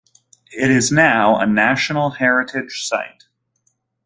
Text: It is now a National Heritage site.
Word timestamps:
It 0.51 0.71
is 0.71 0.91
now 0.91 1.39
a 1.39 1.45
National 1.45 2.09
Heritage 2.09 2.87
site. 2.87 3.25